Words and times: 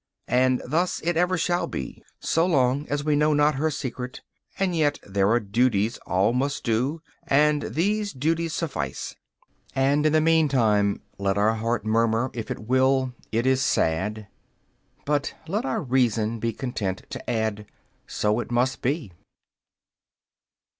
And 0.33 0.63
thus 0.65 0.99
it 1.01 1.15
ever 1.15 1.37
shall 1.37 1.67
be, 1.67 2.03
so 2.19 2.43
long 2.47 2.87
as 2.89 3.03
we 3.03 3.15
know 3.15 3.35
not 3.35 3.53
her 3.61 3.69
secret; 3.69 4.21
and 4.57 4.75
yet 4.75 4.97
there 5.07 5.29
are 5.29 5.39
duties 5.39 5.99
all 6.07 6.33
must 6.33 6.63
do, 6.63 7.03
and 7.27 7.61
those 7.61 8.11
duties 8.11 8.51
suffice. 8.51 9.15
And 9.75 10.03
in 10.07 10.11
the 10.11 10.19
meantime 10.19 11.03
let 11.19 11.37
our 11.37 11.53
heart 11.53 11.85
murmur, 11.85 12.31
if 12.33 12.49
it 12.49 12.65
will, 12.67 13.13
"It 13.31 13.45
is 13.45 13.61
sad," 13.61 14.25
but 15.05 15.35
let 15.47 15.65
our 15.65 15.83
reason 15.83 16.39
be 16.39 16.51
content 16.51 17.03
to 17.11 17.29
add 17.29 17.67
"So 18.07 18.39
it 18.39 18.49
must 18.49 18.81
be." 18.81 19.13